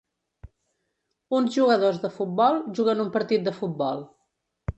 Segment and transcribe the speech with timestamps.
[1.39, 4.05] Uns jugadors de futbol juguen un partit de futbol.